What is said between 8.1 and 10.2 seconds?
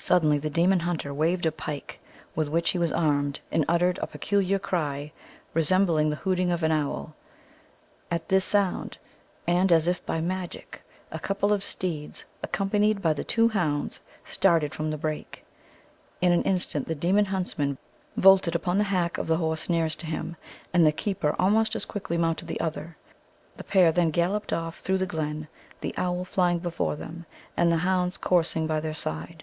this sound, and as if by